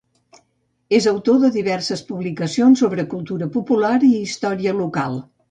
[0.99, 5.23] És autor de diverses publicacions sobre cultura popular i història local.